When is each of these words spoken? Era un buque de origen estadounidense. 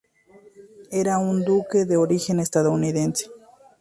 Era 0.89 1.19
un 1.19 1.45
buque 1.45 1.85
de 1.85 1.95
origen 1.95 2.39
estadounidense. 2.39 3.29